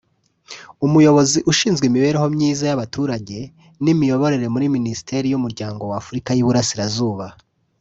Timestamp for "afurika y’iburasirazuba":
6.01-7.25